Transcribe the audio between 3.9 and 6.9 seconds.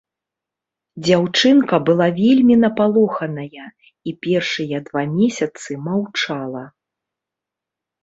і першыя два месяцы маўчала.